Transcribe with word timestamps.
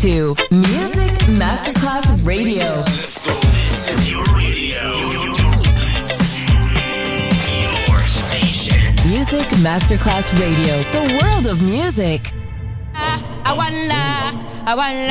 to 0.00 0.34
Music 0.50 1.12
Masterclass 1.28 2.26
Radio. 2.26 2.64
Let's 2.64 3.18
go. 3.22 3.34
This 3.34 3.86
is 3.90 4.10
your 4.10 4.24
radio. 4.34 4.96
Your 7.60 8.00
station. 8.00 8.80
Music 9.10 9.46
Masterclass 9.60 10.32
Radio, 10.40 10.82
the 10.92 11.20
world 11.22 11.46
of 11.48 11.60
music. 11.60 12.32
I 12.94 13.52
wanna, 13.54 14.32
I 14.64 14.74
wanna. 14.74 15.09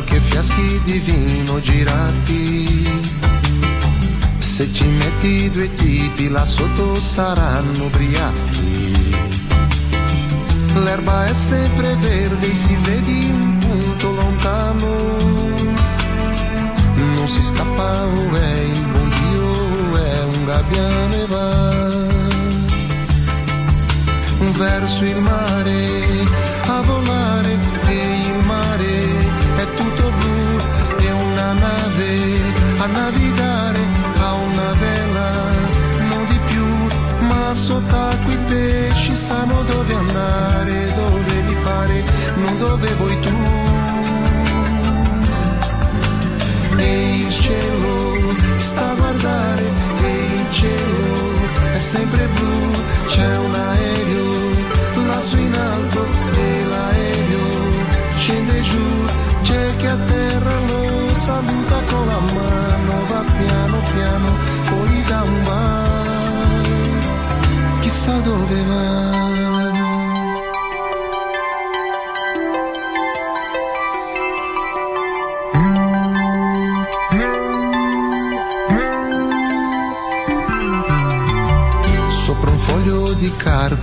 altro 0.00 0.04
che 0.04 0.20
fiaschi 0.20 0.80
di 0.84 0.98
vino 0.98 1.60
girati. 1.60 3.02
Se 4.38 4.72
ci 4.72 4.84
metti 4.84 5.50
due 5.50 5.72
tipi 5.74 6.28
là 6.28 6.44
sotto 6.44 6.94
saranno 6.96 7.84
ubriachi. 7.84 9.16
L'erba 10.84 11.24
è 11.24 11.34
sempre 11.34 11.94
verde, 11.96 12.54
si 12.54 12.74
vede 12.82 13.10
in 13.10 13.58
punto 13.58 14.12
lontano. 14.12 14.96
Non 16.94 17.28
si 17.28 17.42
scappa, 17.42 18.08
è 18.32 18.60
il 18.72 18.86
buon 18.86 19.08
Dio, 19.08 20.02
è 20.02 20.22
un 20.24 20.44
gabbiano 20.44 21.14
e 21.14 21.26
va 21.26 21.68
verso 24.56 25.04
il 25.04 25.20
mare 25.20 26.26
a 26.66 26.80
volare. 26.82 27.39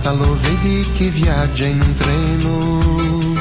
Carta 0.08 0.12
lo 0.12 0.36
vedi 0.40 0.86
che 0.94 1.08
viaggia 1.08 1.66
in 1.66 1.80
un 1.80 1.94
treno. 1.94 3.36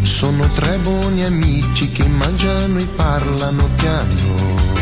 Sono 0.00 0.48
tre 0.50 0.78
buoni 0.78 1.24
amici 1.24 1.90
che 1.92 2.06
mangiano 2.08 2.78
e 2.78 2.86
parlano 2.86 3.68
piano. 3.76 4.72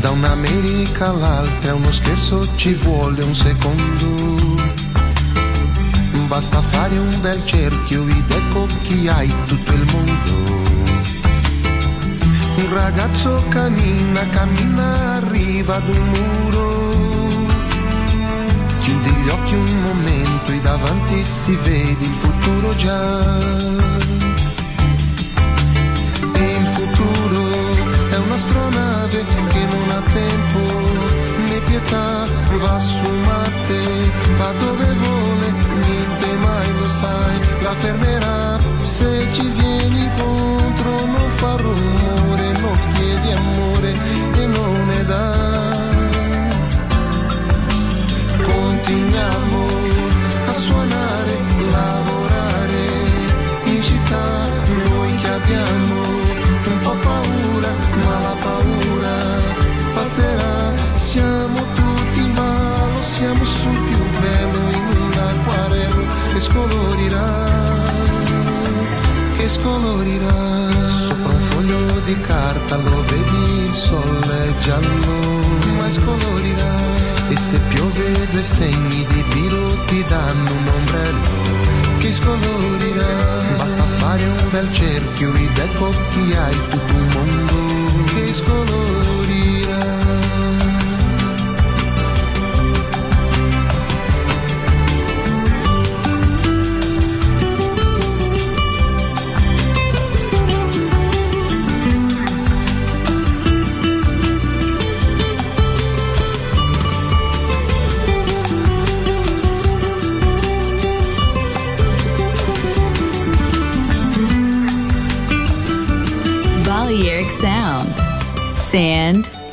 Da 0.00 0.10
un'America 0.10 1.08
all'altra 1.08 1.74
uno 1.74 1.90
scherzo 1.90 2.46
ci 2.56 2.74
vuole 2.74 3.22
un 3.24 3.34
secondo. 3.34 4.56
Basta 6.26 6.60
fare 6.60 6.98
un 6.98 7.20
bel 7.20 7.42
cerchio 7.44 8.06
ed 8.06 8.30
ecco 8.30 8.66
chi 8.82 9.08
hai 9.08 9.32
tutto 9.46 9.72
il 9.72 9.84
mondo. 9.90 10.56
Un 12.56 12.74
ragazzo 12.74 13.42
cammina, 13.48 14.26
cammina, 14.32 15.14
arriva 15.14 15.76
ad 15.76 15.88
un 15.88 16.08
muro. 16.08 16.97
Gli 19.28 19.30
occhi 19.30 19.54
un 19.56 19.82
momento 19.82 20.52
e 20.52 20.60
davanti 20.62 21.22
si 21.22 21.54
vede 21.56 22.02
il 22.02 22.14
futuro 22.14 22.74
già. 22.76 23.38
E 26.32 26.52
il 26.56 26.66
futuro 26.66 27.42
è 28.08 28.16
un'astronave 28.16 29.26
che 29.48 29.66
non 29.70 29.90
ha 29.90 30.02
tempo 30.10 30.58
né 31.46 31.60
pietà, 31.66 32.24
va 32.56 32.78
su 32.78 33.06
Marte, 33.26 34.10
va 34.38 34.50
dove 34.52 34.94
vuole, 34.94 35.52
niente 35.74 36.26
mai 36.40 36.72
lo 36.78 36.88
sai, 36.88 37.38
la 37.60 37.74
fermerà 37.74 38.58
se 38.80 39.28
ci 39.32 39.46
vieni 39.50 40.04
incontro, 40.04 41.04
non 41.04 41.30
fa 41.32 41.54
rumore, 41.56 42.52
non 42.60 42.97
che 69.68 69.74
scolorirà. 69.74 70.70
Sopra 71.08 71.32
un 71.32 71.40
foglio 71.40 72.00
di 72.04 72.20
carta 72.20 72.76
lo 72.76 73.04
vedi 73.06 73.66
il 73.66 73.74
sole 73.74 74.54
giallo, 74.60 75.40
ma 75.76 75.90
scolorirà. 75.90 76.76
E 77.28 77.36
se 77.36 77.58
piove 77.68 78.28
due 78.30 78.42
segni 78.42 79.06
di 79.06 79.24
tiro 79.28 79.84
ti 79.86 80.04
danno 80.08 80.50
un 80.50 80.66
ombrello 80.66 81.98
che 81.98 82.12
scolorirà. 82.12 83.56
Basta 83.56 83.84
fare 83.84 84.24
un 84.24 84.50
bel 84.50 84.72
cerchio 84.72 85.32
ed 85.34 85.58
ecco 85.58 85.90
chi 86.10 86.34
hai 86.34 86.58
tutto 86.68 86.94
un 86.94 87.06
mondo 87.12 88.04
che 88.04 88.32
scolorirà. 88.32 89.47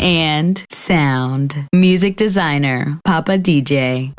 And 0.06 0.64
Sound. 0.70 1.68
Music 1.74 2.16
designer, 2.16 3.00
Papa 3.04 3.40
DJ. 3.40 4.14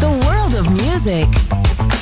The 0.00 0.10
world 0.26 0.54
of 0.54 0.70
music. 0.72 2.01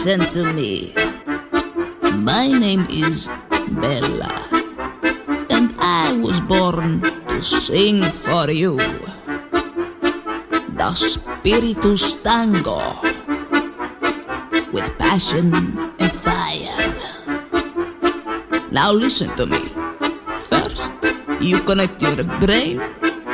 Listen 0.00 0.24
to 0.32 0.50
me. 0.54 0.94
My 2.24 2.48
name 2.48 2.88
is 2.88 3.28
Bella. 3.68 4.32
And 5.52 5.76
I 5.76 6.16
was 6.16 6.40
born 6.40 7.04
to 7.28 7.42
sing 7.42 8.00
for 8.08 8.48
you. 8.48 8.80
The 10.72 10.94
Spiritus 10.96 12.16
Tango. 12.24 12.80
With 14.72 14.88
passion 14.96 15.52
and 16.00 16.12
fire. 16.24 16.80
Now 18.72 18.92
listen 18.96 19.36
to 19.36 19.44
me. 19.44 19.68
First, 20.48 20.96
you 21.44 21.60
connect 21.60 22.00
your 22.00 22.24
brain 22.40 22.80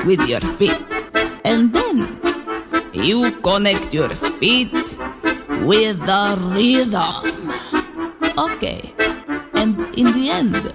with 0.02 0.18
your 0.26 0.42
feet. 0.58 0.82
And 1.44 1.70
then 1.72 2.18
you 2.92 3.30
connect 3.46 3.94
your 3.94 4.10
feet 4.42 4.95
with 5.64 5.98
the 6.00 6.36
rhythm. 6.54 7.52
Okay. 8.38 8.92
And 9.54 9.78
in 9.96 10.12
the 10.12 10.30
end, 10.30 10.72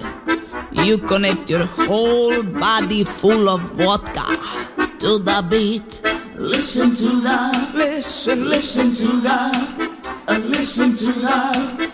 you 0.86 0.98
connect 0.98 1.50
your 1.50 1.66
whole 1.66 2.42
body 2.44 3.04
full 3.04 3.50
of 3.50 3.62
vodka 3.78 4.26
to 5.00 5.20
the 5.20 5.46
beat. 5.50 6.02
Listen 6.36 6.90
to 6.96 7.22
the, 7.22 7.72
listen, 7.76 8.50
listen 8.50 8.94
to 8.96 9.08
the, 9.22 9.40
uh, 10.28 10.40
listen 10.46 10.96
to 10.96 11.12
the, 11.14 11.92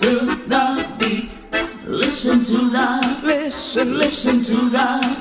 to 0.00 0.12
the 0.48 0.64
beat. 0.98 1.30
Listen 1.86 2.38
to 2.44 2.70
the, 2.70 3.20
listen, 3.24 3.98
listen 3.98 4.44
to 4.44 4.70
the, 4.70 5.19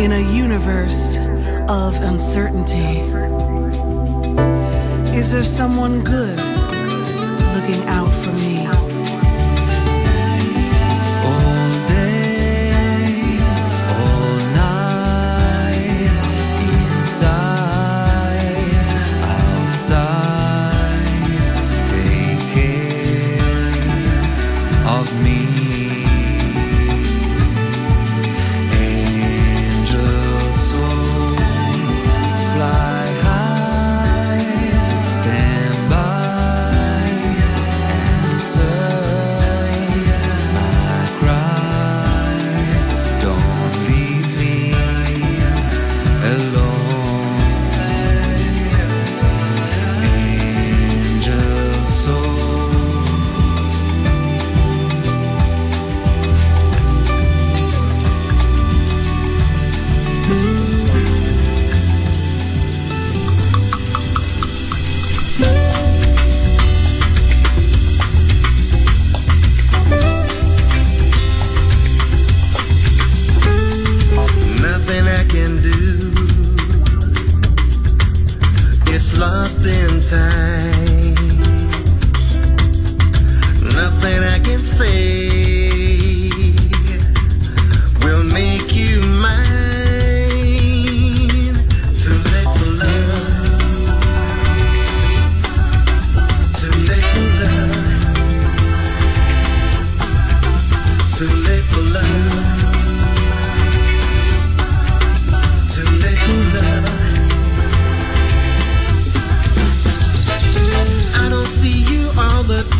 in 0.00 0.12
a 0.12 0.34
universe 0.34 1.18
of 1.68 1.94
uncertainty? 2.00 3.00
Is 5.14 5.30
there 5.30 5.44
someone 5.44 6.02
good 6.02 6.38
looking 7.54 7.82
out 7.86 8.08
for 8.08 8.32
me? 8.32 8.99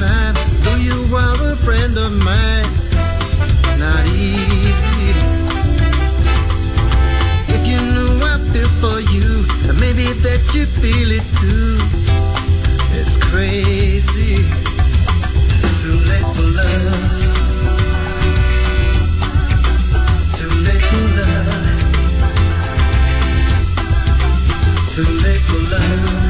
sign. 0.00 0.34
Though 0.64 0.80
you 0.88 0.98
are 1.14 1.36
a 1.52 1.56
friend 1.56 1.94
of 1.98 2.10
mine, 2.24 2.68
not 3.76 4.04
easy. 4.16 5.12
If 7.54 7.62
you 7.70 7.78
knew 7.92 8.12
I 8.32 8.34
feel 8.52 8.70
for 8.80 8.98
you, 9.14 9.28
and 9.68 9.76
maybe 9.84 10.06
that 10.24 10.42
you 10.54 10.64
feel 10.80 11.10
it 11.18 11.26
too. 11.42 11.76
It's 12.98 13.16
crazy. 13.28 14.36
Too 15.82 15.96
late 16.10 16.28
for 16.36 16.48
love. 16.60 17.00
Too 20.38 20.52
late 20.66 20.86
for 20.90 21.04
love. 21.18 21.68
Too 24.94 25.08
late 25.24 25.44
for 25.48 25.60
love. 25.72 26.29